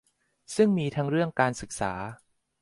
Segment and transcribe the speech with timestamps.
[0.55, 1.93] ซึ่งมีทั้งเรื่องการศึกษา